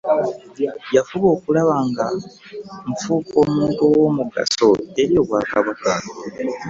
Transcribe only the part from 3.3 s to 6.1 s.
omuntu ow'omugaso eri obwakabaka.